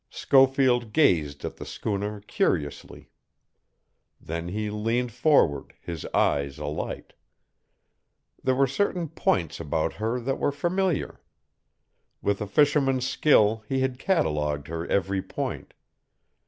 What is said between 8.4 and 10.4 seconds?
There were certain points about her that